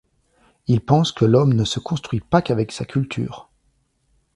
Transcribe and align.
Il 0.65 0.81
pense 0.81 1.11
que 1.11 1.25
l'homme 1.25 1.53
ne 1.53 1.63
se 1.63 1.79
construit 1.79 2.21
pas 2.21 2.41
qu'avec 2.41 2.71
sa 2.71 2.85
culture. 2.85 3.51